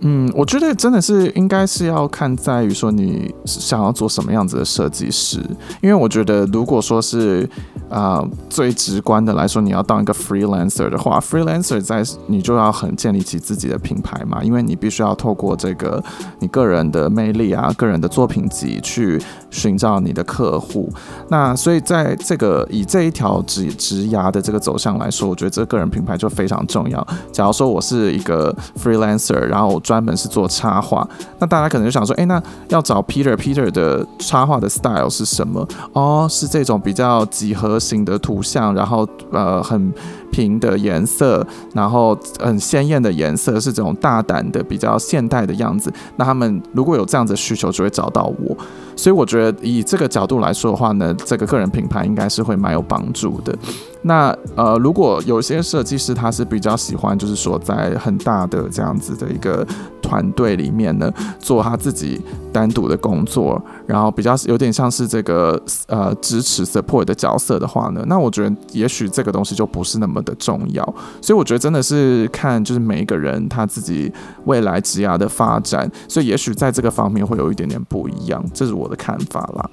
[0.00, 5.40] 嗯，我觉得真的是应该是要看在于说你想要做什么样子的设计师，
[5.82, 7.46] 因为我觉得如果说是
[7.88, 16.02] 啊、最直观的来说，你要当一个 freelancer 的话，freelancer 在你就要很建立起自己的品牌嘛，因为你必须要透过这个
[16.40, 19.20] 你个人的魅力啊、个人的作品集去
[19.50, 20.88] 寻找你的客户。
[21.28, 27.06] 那所以在这个以这一条直直牙的这个走向来说，我觉得这个人品牌就非常重要。
[27.32, 35.66] 假如说我是一个 freelancer，然后我专门是做插画，那大家可能就想说，诶，那要找 Peter，Peter 的插画的 style 是什么？
[35.92, 39.92] 哦，是这种比较几何型的图像，然后呃很
[40.30, 45.92] 平的颜色，然后很鲜艳的颜色，是这种大胆的比较现代的样子。
[46.16, 48.56] 那他们如果有这样子的需求，就会找到我。
[48.96, 53.56] 所以我觉得以这个角度来说的话呢，这个个人品牌应该是会蛮有帮助的。
[54.02, 59.64] 那呃，如果有些设计师他是比较喜欢，就是说在很大的这样子的一个
[60.02, 62.20] 团队里面呢，做他自己
[62.52, 70.84] 单独的工作，然后比较有点像是这个呃支持 support 的角色的话呢，那我觉得也许这个东西就不是那么的重要。
[71.20, 74.12] 所以我觉得真的是看就是每一个人他自己
[74.44, 79.70] 未来职涯的发展，所以也许在这个方面会有一点点不一样，这是我的看法啦。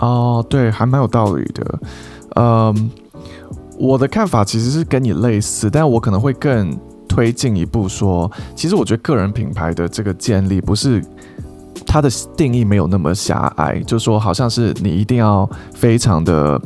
[0.00, 1.78] 哦，对，还蛮有道理的。
[2.36, 2.90] 嗯，
[3.78, 6.76] 我的看法其实是跟你类似，但我可能会更
[7.08, 11.00] 推进一步说，其实我觉得个人品牌的这个建立不是
[11.86, 16.60] 它的定义没有那么狭隘，就说好像是你一定要非常的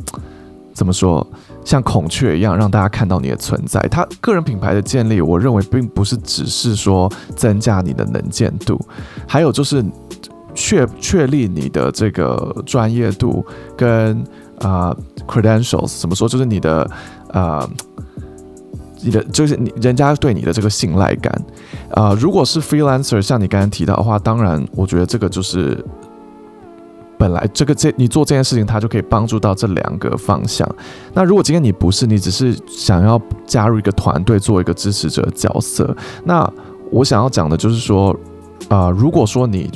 [0.73, 1.25] 怎么说，
[1.69, 3.79] 像孔雀一样让大家看到你的存在。
[3.91, 8.79] 它个人品牌的建立，我认为并不是只是说增加你的能见度，
[9.27, 9.85] 还有就是
[10.55, 13.45] 确确立你的这个专业度
[13.77, 14.23] 跟。
[14.61, 14.93] 啊、
[15.25, 16.27] credentials，怎么说？
[16.27, 16.85] 就是你的，
[17.29, 17.65] 呃，
[19.01, 21.33] 你的就是你人家对你的这个信赖感。
[21.91, 25.81] 啊、如果是 freelancer，像你刚刚提到的话，当然，我觉得这个就是
[27.19, 30.67] 本来这个这你做这件事情，它就可以帮助到这两个方向。
[31.13, 36.51] 那如果今天你不是，你只是想要加入一个团队，做一个支持者角色，那
[36.89, 38.15] 我想要讲的就是说，
[38.69, 39.69] 啊、如果说你。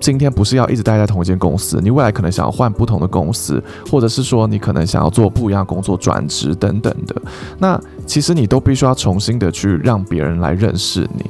[0.00, 7.22] 今天不是要一直待在同一间公司，你未来可能想要换不同的公司，或者是说你可能想要做不一样工作转职等等的，
[7.58, 11.24] 那其实你都必须要重新的去让别人来认识你。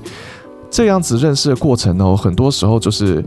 [0.68, 3.24] 这样子认识的过程呢，很多时候就是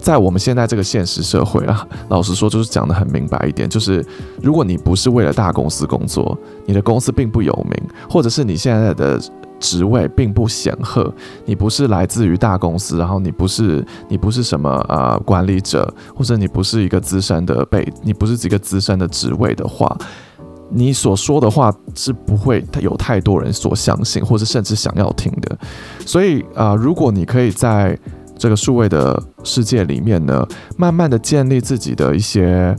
[0.00, 4.04] 在我们现在这个现实社会啊， 老实说就是讲得很明白一点，就是
[4.42, 6.36] 如果你不是为了大公司工作，
[6.66, 7.76] 你的公司并不有名，
[8.08, 9.20] 或者是你现在的。
[9.60, 11.12] 职位并不显赫，
[11.44, 19.94] 你不是来自于大公司，然后你不是你不是什么呃管理者，或者你不是一个资深的被，你不是一个资深的职位的话，
[20.70, 25.58] 你所说的话是不会有太多人所相信，或者甚至想要听的。
[26.06, 27.94] 所以啊、如果你可以在
[28.40, 30.44] 这个数位的世界里面呢，
[30.76, 32.74] 慢慢的建立自己的一些。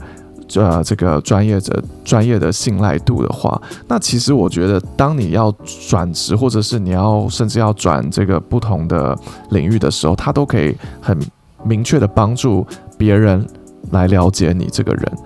[0.54, 5.50] 呃这个专业者专业的信赖度的话，那其实我觉得，当你要
[5.90, 9.18] 转职，或者是你要甚至要转这个不同的
[9.52, 11.18] 领域的时候，他都可以很
[11.64, 13.48] 明确的帮助别人
[13.92, 15.18] 来了解你这个人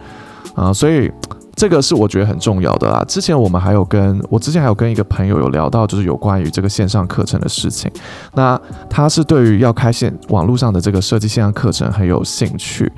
[0.53, 1.11] 啊，所以。
[1.55, 3.01] 这个是我觉得很重要的啦。
[3.07, 7.89] 之前我们还有跟我之前还有跟一个朋友有聊到，就是有关于这个线上课程的事情。
[8.33, 12.91] 那他是对于要开线网络上的这个设计线上课程很有兴趣。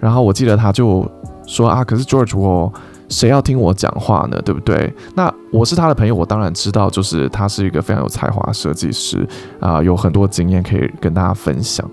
[0.00, 1.06] 然后我记得他就
[1.46, 2.72] 说啊，可是 George，我
[3.10, 4.40] 谁要听我讲话呢？
[4.42, 4.90] 对不对？
[5.14, 9.28] 那我是他的朋友，我当然知道，就是他是一个非常有才华设计师
[9.60, 11.86] 啊，有很多经验可以跟大家分享。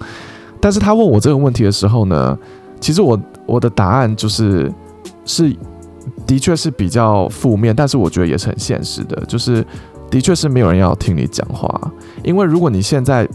[0.62, 2.38] 但是他问我这个问题的时候呢，
[2.80, 4.72] 其实我我的答案就是
[5.26, 5.54] 是。
[6.26, 9.66] 的确是比较负面，但是我觉得也是很现实的，就是
[10.10, 11.70] 的确是没有人要听你讲话，
[12.24, 13.28] 因为如果你现在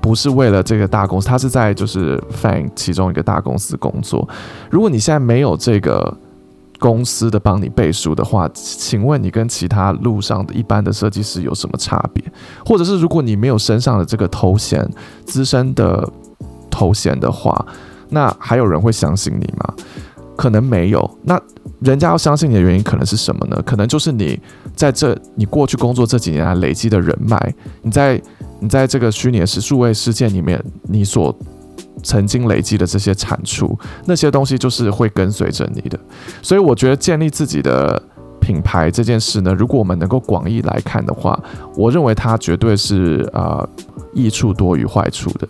[0.00, 4.26] 不是为了这个大公司，他是在就是 Fan 其中一个大公司工作，
[4.70, 6.16] 如果你现在没有这个
[6.78, 12.22] 公司的帮你背书的话，请问你跟其他路上的一般的设计师有什么差别？
[12.64, 14.88] 或者是如果你没有身上的这个头衔，
[15.26, 16.08] 资深的
[16.70, 17.66] 头衔的话，
[18.10, 19.74] 那还有人会相信你吗？
[20.36, 21.38] 可能没有，那
[21.80, 23.62] 人家要相信你的原因可能是什么呢？
[23.64, 24.38] 可能就是你
[24.74, 28.20] 在这你过去工作这几年来累积的人脉，你在
[28.58, 31.32] 你在这个虚拟的数位世界里面，你所
[32.02, 35.98] 曾经累积的这些产出，那些东西就是会跟随着你的。
[36.42, 38.02] 所以我觉得建立自己的
[38.40, 41.40] 品牌这件事呢，如果我们能够广义来看的话，
[41.76, 43.64] 我认为它绝对是啊、
[44.12, 45.48] 益处多于坏处的。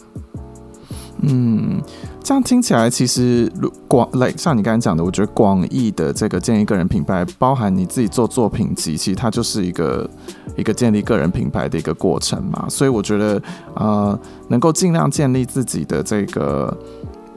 [1.22, 1.80] 嗯。
[2.28, 3.50] 这样听起来，其实
[3.88, 10.06] 广来像你刚才讲的，我觉得广义的这个建立个人品牌，包含你自己做作品集，其实它就是一个
[10.54, 12.66] 一个建立个人品牌的一个过程嘛。
[12.68, 13.42] 所以我觉得，
[13.76, 16.76] 呃，能够尽量建立自己的这个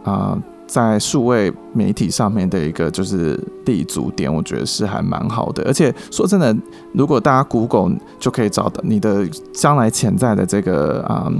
[0.04, 0.38] 啊、
[0.68, 5.64] 在数位媒体上面的一个就是立足点，我觉得是还蛮好的。
[5.64, 6.54] 而且说真的，
[6.94, 11.32] 如果大家 Google 就可以找到你的将来潜在的这个啊。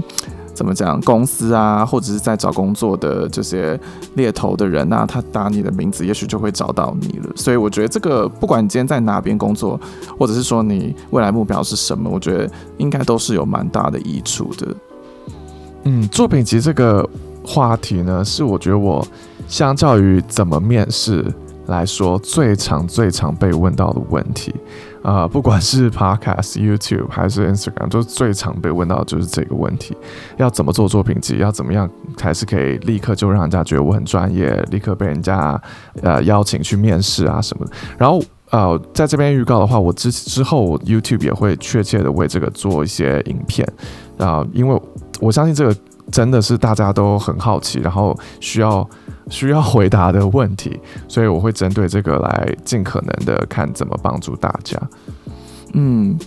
[0.54, 1.00] 怎么讲？
[1.00, 3.78] 公司啊，或者是在找工作的这些
[4.14, 7.30] 猎头的人啊，他打你的名字，也许就会找到你了。
[7.34, 9.80] 所以我觉得这个，不管你今天在哪边工作，
[10.18, 14.68] 或者是说你未来目标是什么，我觉得应该都是有蛮大的益处的。
[15.84, 17.08] 嗯，作品集这个
[17.44, 19.04] 话题呢，是我觉得我
[19.48, 21.24] 相较于怎么面试
[21.66, 24.54] 来说，最常、最常被问到的问题。
[25.02, 29.96] 啊、呃，不管是 Podcast、YouTube 还是 Instagram，都最常被问到的就是这个问题：
[30.36, 31.38] 要怎么做作品集？
[31.38, 35.60] 要怎么样才是可以立刻就让人家觉得我很专业，立刻被人家
[36.02, 37.72] 呃邀请去面试啊什么的？
[37.98, 43.66] 然后呃，在这边预告的话，我之之后 YouTube 也会确切的为这个做一些影片
[44.18, 44.80] 啊、呃，因为
[45.20, 45.74] 我相信这个
[46.12, 48.88] 真的是大家都很好奇，然后需要。
[49.30, 54.76] 需要回答的问题，所以我会针对这个来尽可能的看怎么帮助大家。
[55.74, 56.18] 嗯，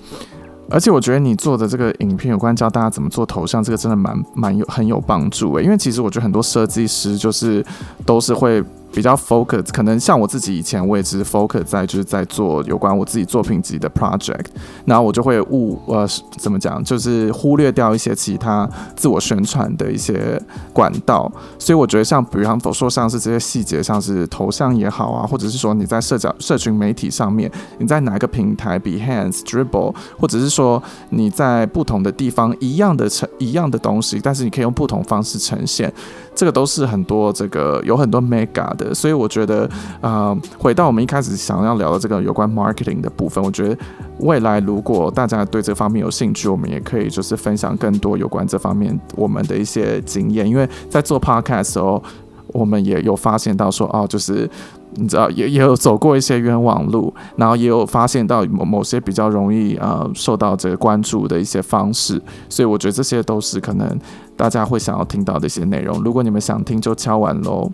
[0.70, 7.64] 而且我觉得你做的这个影片有关教大家怎么做头像，这个真的蛮蛮有很有帮助诶，因为其实我觉得很多设计师就是
[8.06, 8.64] 都是会。
[8.96, 14.46] 比较 focus，可能像我自己以前，我也只是 focus 在就是在做有关我自己作品集的 project，
[14.86, 20.42] 然后我就会误呃怎么讲，就是忽略掉一些其他自我宣传的一些
[20.72, 21.30] 管道。
[21.60, 35.92] 所以我觉得像比方说像是这些细节，像是头像也好啊，或者是说你在社交社群媒体上面，你在哪个平台，Behance、dribble，或者是说你在不同的地方一样的呈一样的东西，但是你可以用不同方式呈现。
[36.36, 39.70] 这个都是很多这个有很多 mega 的，所以我觉得，
[40.02, 43.78] 呃，回到我们一开始想要聊的这个有关 marketing 的部分，我觉得
[44.20, 52.04] 未来如果大家对这方面有兴趣，我们也可以就是分享更多有关这方面我们的一些经验，因为在做 podcast 的时候，
[52.48, 54.50] 我们也有发现到说，哦，就是。
[54.96, 64.00] 你知道也也有走过一些冤枉路，然后也有发现到某某些比较容易呃受到这个关注的一些方式，所以我觉得这些都是可能
[64.36, 66.02] 大家会想要听到的一些内容。
[66.04, 67.72] 如果你们想听，就敲完喽。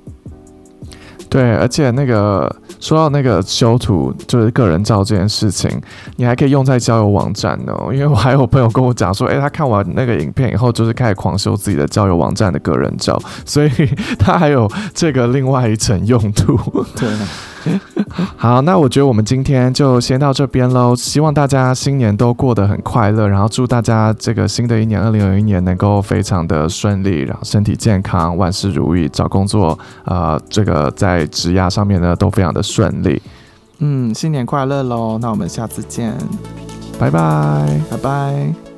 [1.31, 5.71] 对，而且那个说到那个修图，就是个人照这件事情，
[6.17, 7.73] 你还可以用在交友网站呢。
[7.93, 13.69] 因为我还有朋友跟我讲说，诶，他看完那个影片以后，就是开始狂修自己的交友网站的个人照，所以
[14.19, 16.59] 他还有这个另外一层用途。
[16.97, 17.07] 对。
[18.35, 20.95] 好，那我觉得我们今天就先到这边喽。
[20.95, 33.21] 希望大家新年都过得很快乐，然后祝大家这个新的一年二零二一年能够非常的顺利，然后身体健康，万事如意，找工作，呃，这个在职涯上面呢都非常的顺利。
[33.79, 35.17] 嗯，新年快乐喽！
[35.19, 36.13] 那我们下次见，
[36.99, 38.70] 拜拜，拜拜。